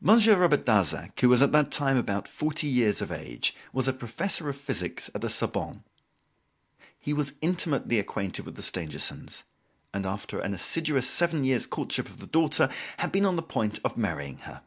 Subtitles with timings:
[0.00, 3.92] Monsieur Robert Darzac, who was at that time about forty years of age, was a
[3.92, 5.82] professor of physics at the Sorbonne.
[6.96, 9.42] He was intimately acquainted with the Stangersons,
[9.92, 12.68] and, after an assiduous seven years' courtship of the daughter,
[12.98, 14.62] had been on the point of marrying her.